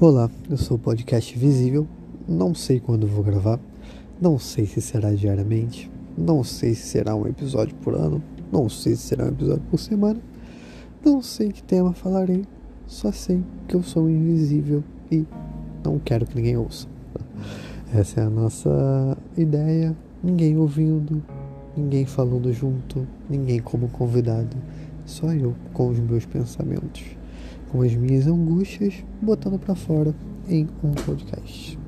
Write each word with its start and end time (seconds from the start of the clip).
Olá, 0.00 0.30
eu 0.48 0.56
sou 0.56 0.76
o 0.76 0.80
Podcast 0.80 1.36
Visível. 1.36 1.84
Não 2.28 2.54
sei 2.54 2.78
quando 2.78 3.04
vou 3.04 3.24
gravar, 3.24 3.58
não 4.20 4.38
sei 4.38 4.64
se 4.64 4.80
será 4.80 5.12
diariamente, 5.12 5.90
não 6.16 6.44
sei 6.44 6.72
se 6.76 6.86
será 6.86 7.16
um 7.16 7.26
episódio 7.26 7.74
por 7.82 7.96
ano, 7.96 8.22
não 8.52 8.68
sei 8.68 8.94
se 8.94 9.08
será 9.08 9.24
um 9.24 9.30
episódio 9.30 9.64
por 9.68 9.76
semana, 9.76 10.20
não 11.04 11.20
sei 11.20 11.50
que 11.50 11.64
tema 11.64 11.92
falarei, 11.92 12.44
só 12.86 13.10
sei 13.10 13.42
que 13.66 13.74
eu 13.74 13.82
sou 13.82 14.08
invisível 14.08 14.84
e 15.10 15.26
não 15.84 15.98
quero 15.98 16.26
que 16.26 16.36
ninguém 16.36 16.56
ouça. 16.56 16.86
Essa 17.92 18.20
é 18.20 18.24
a 18.24 18.30
nossa 18.30 19.18
ideia. 19.36 19.96
Ninguém 20.22 20.56
ouvindo, 20.56 21.20
ninguém 21.76 22.06
falando 22.06 22.52
junto, 22.52 23.04
ninguém 23.28 23.58
como 23.58 23.88
convidado, 23.88 24.56
só 25.04 25.32
eu 25.32 25.56
com 25.72 25.88
os 25.88 25.98
meus 25.98 26.24
pensamentos 26.24 27.18
com 27.70 27.82
as 27.82 27.94
minhas 27.94 28.26
angústias, 28.26 28.94
botando 29.20 29.58
para 29.58 29.74
fora 29.74 30.14
em 30.48 30.68
um 30.82 30.92
podcast. 30.92 31.78